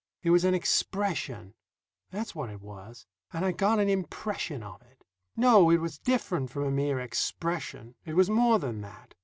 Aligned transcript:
It 0.23 0.31
was 0.31 0.43
an 0.45 0.55
expression, 0.55 1.53
that's 2.09 2.33
what 2.33 2.49
it 2.49 2.59
was, 2.59 3.05
and 3.31 3.45
I 3.45 3.51
got 3.51 3.77
an 3.77 3.87
impression 3.87 4.63
of 4.63 4.81
it. 4.81 5.03
No; 5.37 5.69
it 5.69 5.77
was 5.77 5.99
different 5.99 6.49
from 6.49 6.63
a 6.63 6.71
mere 6.71 6.99
expression; 6.99 7.93
it 8.03 8.15
was 8.15 8.27
more 8.27 8.57
than 8.57 8.81
that. 8.81 9.13